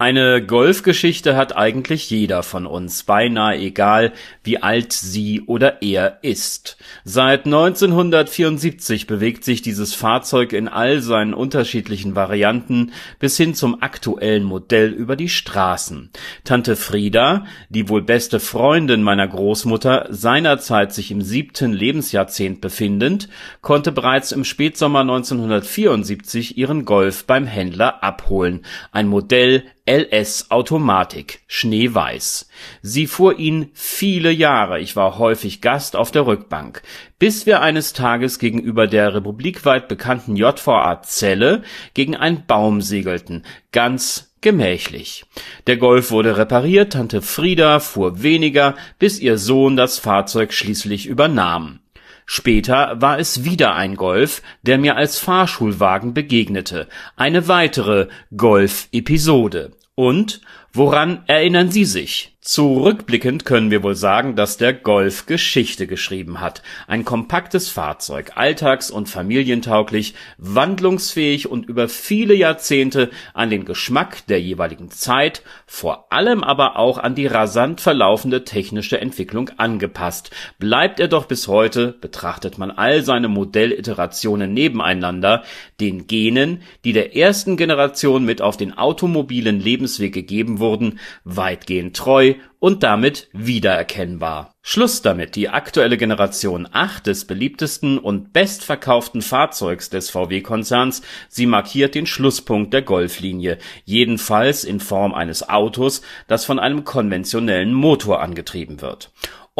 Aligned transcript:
Eine 0.00 0.42
Golfgeschichte 0.42 1.36
hat 1.36 1.54
eigentlich 1.58 2.08
jeder 2.08 2.42
von 2.42 2.64
uns, 2.64 3.02
beinahe 3.02 3.58
egal, 3.58 4.14
wie 4.42 4.56
alt 4.62 4.94
sie 4.94 5.42
oder 5.42 5.82
er 5.82 6.20
ist. 6.22 6.78
Seit 7.04 7.44
1974 7.44 9.06
bewegt 9.06 9.44
sich 9.44 9.60
dieses 9.60 9.92
Fahrzeug 9.92 10.54
in 10.54 10.68
all 10.68 11.02
seinen 11.02 11.34
unterschiedlichen 11.34 12.16
Varianten 12.16 12.92
bis 13.18 13.36
hin 13.36 13.54
zum 13.54 13.82
aktuellen 13.82 14.42
Modell 14.42 14.88
über 14.88 15.16
die 15.16 15.28
Straßen. 15.28 16.08
Tante 16.44 16.76
Frieda, 16.76 17.44
die 17.68 17.90
wohl 17.90 18.00
beste 18.00 18.40
Freundin 18.40 19.02
meiner 19.02 19.28
Großmutter, 19.28 20.06
seinerzeit 20.08 20.94
sich 20.94 21.10
im 21.10 21.20
siebten 21.20 21.74
Lebensjahrzehnt 21.74 22.62
befindend, 22.62 23.28
konnte 23.60 23.92
bereits 23.92 24.32
im 24.32 24.44
Spätsommer 24.44 25.00
1974 25.00 26.56
ihren 26.56 26.86
Golf 26.86 27.26
beim 27.26 27.44
Händler 27.44 28.02
abholen. 28.02 28.64
Ein 28.92 29.06
Modell 29.06 29.64
LS 29.90 30.52
Automatik, 30.52 31.40
schneeweiß. 31.48 32.48
Sie 32.80 33.08
fuhr 33.08 33.40
ihn 33.40 33.70
viele 33.74 34.30
Jahre, 34.30 34.78
ich 34.78 34.94
war 34.94 35.18
häufig 35.18 35.60
Gast 35.60 35.96
auf 35.96 36.12
der 36.12 36.26
Rückbank, 36.26 36.82
bis 37.18 37.44
wir 37.44 37.60
eines 37.60 37.92
Tages 37.92 38.38
gegenüber 38.38 38.86
der 38.86 39.16
republikweit 39.16 39.88
bekannten 39.88 40.36
JVA 40.36 41.02
Zelle 41.02 41.64
gegen 41.92 42.14
einen 42.14 42.46
Baum 42.46 42.82
segelten, 42.82 43.42
ganz 43.72 44.32
gemächlich. 44.40 45.24
Der 45.66 45.76
Golf 45.76 46.12
wurde 46.12 46.36
repariert, 46.36 46.92
Tante 46.92 47.20
Frieda 47.20 47.80
fuhr 47.80 48.22
weniger, 48.22 48.76
bis 49.00 49.18
ihr 49.18 49.38
Sohn 49.38 49.74
das 49.74 49.98
Fahrzeug 49.98 50.52
schließlich 50.52 51.06
übernahm. 51.06 51.80
Später 52.26 53.00
war 53.00 53.18
es 53.18 53.42
wieder 53.42 53.74
ein 53.74 53.96
Golf, 53.96 54.40
der 54.62 54.78
mir 54.78 54.94
als 54.94 55.18
Fahrschulwagen 55.18 56.14
begegnete, 56.14 56.86
eine 57.16 57.48
weitere 57.48 58.06
Golf-Episode. 58.36 59.72
Und 60.00 60.40
woran 60.72 61.24
erinnern 61.26 61.70
Sie 61.70 61.84
sich? 61.84 62.29
Zurückblickend 62.42 63.44
können 63.44 63.70
wir 63.70 63.82
wohl 63.82 63.94
sagen, 63.94 64.34
dass 64.34 64.56
der 64.56 64.72
Golf 64.72 65.26
Geschichte 65.26 65.86
geschrieben 65.86 66.40
hat. 66.40 66.62
Ein 66.86 67.04
kompaktes 67.04 67.68
Fahrzeug, 67.68 68.32
alltags- 68.36 68.90
und 68.90 69.10
familientauglich, 69.10 70.14
wandlungsfähig 70.38 71.50
und 71.50 71.66
über 71.66 71.86
viele 71.90 72.32
Jahrzehnte 72.32 73.10
an 73.34 73.50
den 73.50 73.66
Geschmack 73.66 74.26
der 74.28 74.40
jeweiligen 74.40 74.90
Zeit, 74.90 75.42
vor 75.66 76.10
allem 76.14 76.42
aber 76.42 76.76
auch 76.78 76.96
an 76.96 77.14
die 77.14 77.26
rasant 77.26 77.82
verlaufende 77.82 78.42
technische 78.42 78.98
Entwicklung 78.98 79.50
angepasst. 79.58 80.30
Bleibt 80.58 80.98
er 80.98 81.08
doch 81.08 81.26
bis 81.26 81.46
heute, 81.46 81.92
betrachtet 82.00 82.56
man 82.56 82.70
all 82.70 83.04
seine 83.04 83.28
Modelliterationen 83.28 84.54
nebeneinander, 84.54 85.44
den 85.78 86.06
Genen, 86.06 86.62
die 86.84 86.94
der 86.94 87.14
ersten 87.14 87.58
Generation 87.58 88.24
mit 88.24 88.40
auf 88.40 88.56
den 88.56 88.78
automobilen 88.78 89.60
Lebensweg 89.60 90.14
gegeben 90.14 90.58
wurden, 90.58 91.00
weitgehend 91.24 91.94
treu 91.94 92.29
und 92.58 92.82
damit 92.82 93.28
wiedererkennbar. 93.32 94.52
Schluss 94.62 95.00
damit, 95.00 95.36
die 95.36 95.48
aktuelle 95.48 95.96
Generation 95.96 96.68
8 96.70 97.06
des 97.06 97.24
beliebtesten 97.24 97.98
und 97.98 98.32
bestverkauften 98.32 99.22
Fahrzeugs 99.22 99.88
des 99.88 100.10
VW-Konzerns, 100.10 101.02
sie 101.28 101.46
markiert 101.46 101.94
den 101.94 102.06
Schlusspunkt 102.06 102.74
der 102.74 102.82
Golflinie, 102.82 103.58
jedenfalls 103.84 104.64
in 104.64 104.80
Form 104.80 105.14
eines 105.14 105.48
Autos, 105.48 106.02
das 106.26 106.44
von 106.44 106.58
einem 106.58 106.84
konventionellen 106.84 107.72
Motor 107.72 108.20
angetrieben 108.20 108.82
wird 108.82 109.10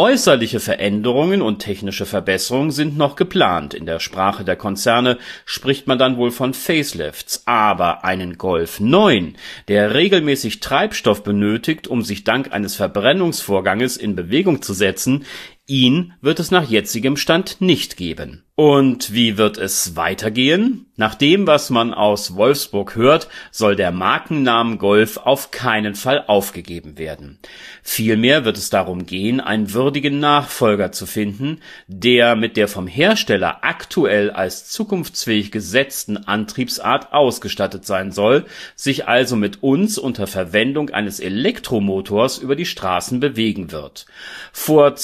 Äußerliche 0.00 0.60
Veränderungen 0.60 1.42
und 1.42 1.58
technische 1.58 2.06
Verbesserungen 2.06 2.70
sind 2.70 2.96
noch 2.96 3.16
geplant, 3.16 3.74
in 3.74 3.84
der 3.84 4.00
Sprache 4.00 4.44
der 4.44 4.56
Konzerne 4.56 5.18
spricht 5.44 5.86
man 5.88 5.98
dann 5.98 6.16
wohl 6.16 6.30
von 6.30 6.54
Facelifts, 6.54 7.42
aber 7.44 8.02
einen 8.02 8.38
Golf 8.38 8.80
9, 8.80 9.36
der 9.68 9.92
regelmäßig 9.92 10.60
Treibstoff 10.60 11.22
benötigt, 11.22 11.86
um 11.86 12.00
sich 12.00 12.24
dank 12.24 12.50
eines 12.50 12.76
Verbrennungsvorganges 12.76 13.98
in 13.98 14.16
Bewegung 14.16 14.62
zu 14.62 14.72
setzen, 14.72 15.26
ihn 15.70 16.12
wird 16.20 16.40
es 16.40 16.50
nach 16.50 16.68
jetzigem 16.68 17.16
Stand 17.16 17.60
nicht 17.60 17.96
geben 17.96 18.42
und 18.62 19.14
wie 19.14 19.38
wird 19.38 19.56
es 19.56 19.96
weitergehen? 19.96 20.84
Nach 20.96 21.14
dem, 21.14 21.46
was 21.46 21.70
man 21.70 21.94
aus 21.94 22.36
Wolfsburg 22.36 22.94
hört, 22.94 23.28
soll 23.50 23.74
der 23.74 23.90
Markennamen 23.90 24.76
Golf 24.76 25.16
auf 25.16 25.50
keinen 25.50 25.94
Fall 25.94 26.24
aufgegeben 26.26 26.98
werden. 26.98 27.38
Vielmehr 27.82 28.44
wird 28.44 28.58
es 28.58 28.68
darum 28.68 29.06
gehen, 29.06 29.40
einen 29.40 29.72
würdigen 29.72 30.20
Nachfolger 30.20 30.92
zu 30.92 31.06
finden, 31.06 31.60
der 31.86 32.36
mit 32.36 32.58
der 32.58 32.68
vom 32.68 32.86
Hersteller 32.86 33.64
aktuell 33.64 34.30
als 34.30 34.68
zukunftsfähig 34.68 35.50
gesetzten 35.50 36.18
Antriebsart 36.18 37.14
ausgestattet 37.14 37.86
sein 37.86 38.12
soll, 38.12 38.44
sich 38.76 39.08
also 39.08 39.36
mit 39.36 39.62
uns 39.62 39.96
unter 39.96 40.26
Verwendung 40.26 40.90
eines 40.90 41.18
Elektromotors 41.18 42.36
über 42.36 42.56
die 42.56 42.66
Straßen 42.66 43.20
bewegen 43.20 43.72
wird. 43.72 44.04
Vor 44.52 44.96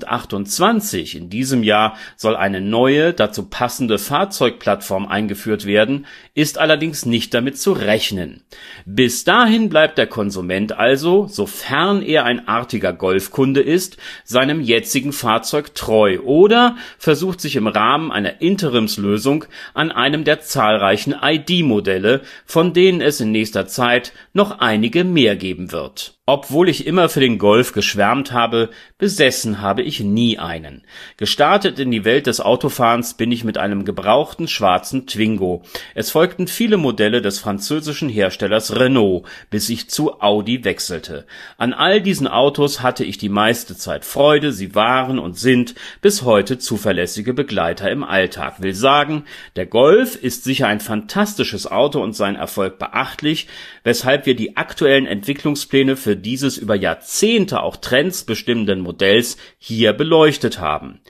2028, 0.00 1.16
in 1.16 1.30
diesem 1.30 1.62
Jahr, 1.62 1.96
soll 2.16 2.36
eine 2.36 2.60
neue 2.60 3.12
dazu 3.12 3.44
passende 3.44 3.98
Fahrzeugplattform 3.98 5.06
eingeführt 5.06 5.66
werden, 5.66 6.06
ist 6.34 6.58
allerdings 6.58 7.04
nicht 7.04 7.34
damit 7.34 7.58
zu 7.58 7.72
rechnen. 7.72 8.42
Bis 8.86 9.24
dahin 9.24 9.68
bleibt 9.68 9.98
der 9.98 10.06
Konsument 10.06 10.72
also, 10.72 11.26
sofern 11.28 12.02
er 12.02 12.24
ein 12.24 12.48
artiger 12.48 12.92
Golfkunde 12.92 13.60
ist, 13.60 13.96
seinem 14.24 14.60
jetzigen 14.60 15.12
Fahrzeug 15.12 15.74
treu 15.74 16.20
oder 16.20 16.76
versucht 16.98 17.40
sich 17.40 17.56
im 17.56 17.66
Rahmen 17.66 18.10
einer 18.10 18.40
Interimslösung 18.40 19.44
an 19.74 19.90
einem 19.92 20.24
der 20.24 20.40
zahlreichen 20.40 21.14
ID-Modelle, 21.20 22.22
von 22.46 22.72
denen 22.72 23.00
es 23.00 23.20
in 23.20 23.32
nächster 23.32 23.66
Zeit 23.66 24.12
noch 24.32 24.60
einige 24.60 25.04
mehr 25.04 25.36
geben 25.36 25.72
wird 25.72 26.14
obwohl 26.24 26.68
ich 26.68 26.86
immer 26.86 27.08
für 27.08 27.18
den 27.18 27.36
Golf 27.36 27.72
geschwärmt 27.72 28.30
habe, 28.30 28.70
besessen 28.96 29.60
habe 29.60 29.82
ich 29.82 29.98
nie 29.98 30.38
einen. 30.38 30.86
Gestartet 31.16 31.80
in 31.80 31.90
die 31.90 32.04
Welt 32.04 32.28
des 32.28 32.40
Autofahrens 32.40 33.14
bin 33.14 33.32
ich 33.32 33.42
mit 33.42 33.58
einem 33.58 33.84
gebrauchten 33.84 34.46
schwarzen 34.46 35.08
Twingo. 35.08 35.62
Es 35.96 36.12
folgten 36.12 36.46
viele 36.46 36.76
Modelle 36.76 37.22
des 37.22 37.40
französischen 37.40 38.08
Herstellers 38.08 38.78
Renault, 38.78 39.26
bis 39.50 39.68
ich 39.68 39.90
zu 39.90 40.20
Audi 40.20 40.64
wechselte. 40.64 41.26
An 41.58 41.72
all 41.72 42.00
diesen 42.00 42.28
Autos 42.28 42.82
hatte 42.82 43.02
ich 43.02 43.18
die 43.18 43.28
meiste 43.28 43.76
Zeit 43.76 44.04
Freude, 44.04 44.52
sie 44.52 44.76
waren 44.76 45.18
und 45.18 45.36
sind 45.36 45.74
bis 46.02 46.22
heute 46.22 46.56
zuverlässige 46.56 47.34
Begleiter 47.34 47.90
im 47.90 48.04
Alltag. 48.04 48.62
Will 48.62 48.74
sagen, 48.74 49.24
der 49.56 49.66
Golf 49.66 50.14
ist 50.14 50.44
sicher 50.44 50.68
ein 50.68 50.78
fantastisches 50.78 51.66
Auto 51.66 52.00
und 52.00 52.14
sein 52.14 52.36
Erfolg 52.36 52.78
beachtlich, 52.78 53.48
weshalb 53.82 54.24
wir 54.24 54.36
die 54.36 54.56
aktuellen 54.56 55.06
Entwicklungspläne 55.06 55.96
für 55.96 56.12
dieses 56.22 56.56
über 56.56 56.74
Jahrzehnte 56.74 57.62
auch 57.62 57.76
Trends 57.76 58.24
bestimmenden 58.24 58.80
Modells 58.80 59.36
hier 59.58 59.92
beleuchtet 59.92 60.60
haben. 60.60 61.00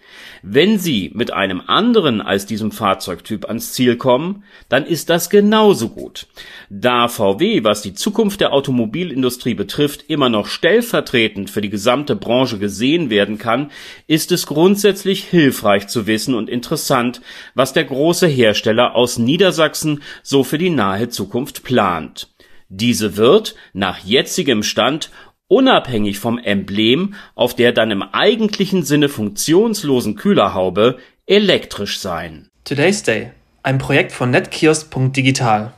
Wenn 0.43 0.79
Sie 0.79 1.11
mit 1.15 1.33
einem 1.33 1.63
anderen 1.67 2.21
als 2.21 2.47
diesem 2.47 2.73
Fahrzeugtyp 2.73 3.45
ans 3.47 3.73
Ziel 3.73 3.97
kommen, 3.97 4.43
dann 4.69 4.85
ist 4.85 5.09
das 5.09 5.31
genauso 5.31 5.91
gut. 5.91 6.27
Da 6.69 7.07
VW, 7.09 7.63
was 7.63 7.83
die 7.83 7.95
Zukunft 7.95 8.41
der 8.41 8.53
Automobilindustrie 8.53 9.55
betrifft, 9.55 10.07
immer 10.09 10.29
noch 10.29 10.49
stellvertretend 10.49 11.49
für 11.49 11.61
die 11.61 11.71
gesamte 11.71 12.17
Branche 12.17 12.59
gesehen 12.59 13.09
werden 13.11 13.39
kann, 13.39 13.71
ist 14.07 14.33
es 14.33 14.47
grundsätzlich 14.47 15.25
hilfreich 15.25 15.87
zu 15.87 16.07
wissen 16.07 16.35
und 16.35 16.51
interessant, 16.51 17.21
was 17.55 17.73
der 17.73 17.85
große 17.85 18.27
Hersteller 18.27 18.97
aus 18.97 19.19
Niedersachsen 19.19 20.03
so 20.23 20.43
für 20.43 20.59
die 20.59 20.71
nahe 20.71 21.09
Zukunft 21.09 21.63
plant. 21.63 22.32
Diese 22.75 23.19
wird 23.19 23.55
nach 23.75 23.99
jetzigem 23.99 24.63
Stand 24.63 25.11
unabhängig 25.47 26.19
vom 26.19 26.39
Emblem 26.39 27.13
auf 27.35 27.55
der 27.55 27.73
dann 27.73 27.91
im 27.91 28.03
eigentlichen 28.03 28.83
Sinne 28.83 29.11
funktionslosen 29.11 30.17
Kühlerhaube 30.17 30.97
elektrisch 31.27 31.99
sein. 31.99 32.49
Today's 32.65 33.03
Day, 33.03 33.33
ein 33.63 33.77
Projekt 33.77 34.13
von 34.13 34.31
netkiosk.digital 34.31 35.75